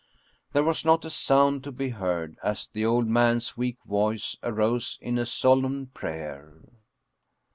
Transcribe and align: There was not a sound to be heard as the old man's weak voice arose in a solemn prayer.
There 0.53 0.63
was 0.63 0.83
not 0.83 1.05
a 1.05 1.11
sound 1.11 1.63
to 1.63 1.71
be 1.71 1.89
heard 1.89 2.35
as 2.41 2.65
the 2.65 2.83
old 2.83 3.05
man's 3.05 3.55
weak 3.55 3.77
voice 3.83 4.35
arose 4.41 4.97
in 4.99 5.19
a 5.19 5.27
solemn 5.27 5.91
prayer. 5.93 6.55